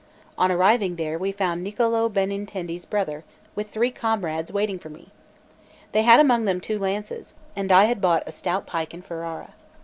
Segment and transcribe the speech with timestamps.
[0.35, 5.09] On arriving there, we found Niccolò Benintendi's brother, with three comrades, waiting for me.
[5.91, 9.53] They had among them two lances, and I had bought a stout pike in Ferrara.